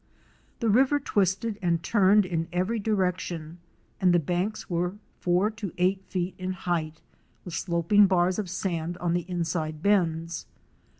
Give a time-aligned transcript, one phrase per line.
[0.61, 3.59] The river twisted and turned in every direction
[3.99, 7.03] and the banks were four to cight feet in height
[7.45, 10.47] with sloping bars of sand on the inside bends.